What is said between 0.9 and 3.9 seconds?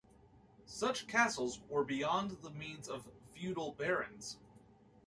castles were beyond the means of feudal